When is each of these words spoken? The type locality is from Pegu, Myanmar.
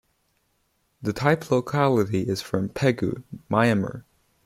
The 1.03 1.13
type 1.13 1.51
locality 1.51 2.21
is 2.27 2.41
from 2.41 2.69
Pegu, 2.69 3.21
Myanmar. 3.51 4.01